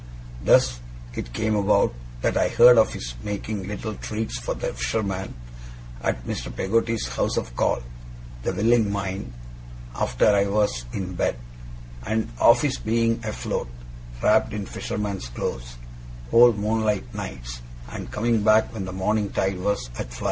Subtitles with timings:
[0.43, 0.79] Thus
[1.13, 5.33] it came about, that I heard of his making little treats for the fishermen
[6.03, 6.55] at Mr.
[6.55, 7.83] Peggotty's house of call,
[8.41, 9.31] 'The Willing Mind',
[9.95, 11.35] after I was in bed,
[12.03, 13.67] and of his being afloat,
[14.23, 15.75] wrapped in fishermen's clothes,
[16.31, 17.61] whole moonlight nights,
[17.91, 20.19] and coming back when the morning tide was at flood.